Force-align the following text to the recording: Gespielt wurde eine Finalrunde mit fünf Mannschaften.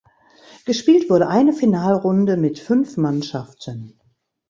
Gespielt 0.65 1.11
wurde 1.11 1.27
eine 1.27 1.53
Finalrunde 1.53 2.35
mit 2.35 2.57
fünf 2.57 2.97
Mannschaften. 2.97 3.99